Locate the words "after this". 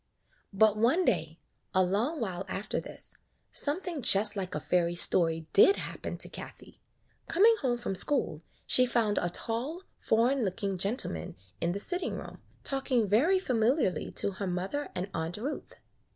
2.47-3.15